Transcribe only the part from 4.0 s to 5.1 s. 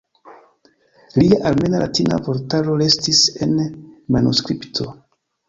manuskripto.